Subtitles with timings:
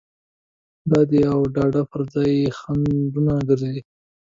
[0.89, 3.77] د داد او ډاډ پر ځای یې خنډ ونه ګرځي.